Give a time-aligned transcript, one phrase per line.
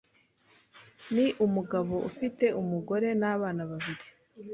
[1.13, 4.07] ni umugabo ufite umugore n’abana babiri.